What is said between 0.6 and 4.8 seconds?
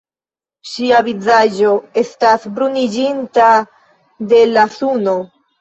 Ŝia vizaĝo estas bruniĝinta de la